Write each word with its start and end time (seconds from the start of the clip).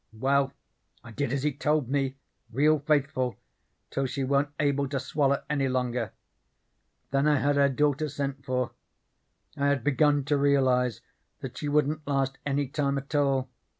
Well, 0.13 0.51
I 1.03 1.11
did 1.11 1.31
as 1.31 1.43
he 1.43 1.53
told 1.53 1.87
me 1.87 2.15
real 2.51 2.79
faithful 2.79 3.35
till 3.91 4.07
she 4.07 4.23
wa'n't 4.23 4.49
able 4.59 4.89
to 4.89 4.99
swaller 4.99 5.43
any 5.47 5.67
longer. 5.69 6.11
Then 7.11 7.27
I 7.27 7.35
had 7.37 7.55
her 7.55 7.69
daughter 7.69 8.09
sent 8.09 8.43
for. 8.43 8.71
I 9.55 9.67
had 9.67 9.83
begun 9.83 10.23
to 10.25 10.37
realize 10.37 11.01
that 11.41 11.59
she 11.59 11.69
wouldn't 11.69 12.07
last 12.07 12.39
any 12.47 12.67
time 12.67 12.97
at 12.97 13.13
all. 13.13 13.47